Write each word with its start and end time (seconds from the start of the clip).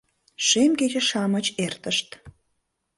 Шем 0.47 0.71
кече-шамыч 0.79 1.45
эртышт 1.65 2.07